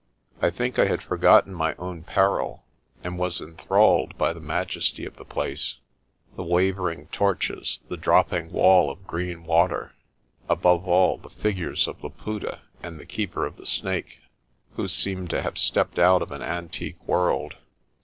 I 0.41 0.49
think 0.49 0.79
I 0.79 0.85
had 0.85 1.03
forgotten 1.03 1.53
my 1.53 1.75
own 1.75 2.01
peril 2.01 2.65
and 3.03 3.19
was 3.19 3.39
enthralled 3.39 4.17
by 4.17 4.33
the 4.33 4.39
majesty 4.39 5.05
of 5.05 5.15
the 5.17 5.23
place 5.23 5.75
the 6.35 6.41
wavering 6.41 7.05
torches, 7.09 7.77
the 7.87 7.97
dropping 7.97 8.51
wall 8.51 8.89
of 8.89 9.05
green 9.05 9.43
water, 9.43 9.91
above 10.49 10.87
all, 10.87 11.19
the 11.19 11.29
figures 11.29 11.87
of 11.87 12.03
Laputa 12.03 12.61
and 12.81 12.99
the 12.99 13.05
Keeper 13.05 13.45
of 13.45 13.57
the 13.57 13.67
Snake, 13.67 14.21
who 14.71 14.87
seemed 14.87 15.29
to 15.29 15.43
have 15.43 15.59
stepped 15.59 15.99
out 15.99 16.23
of 16.23 16.31
an 16.31 16.41
antique 16.41 17.07
world. 17.07 17.53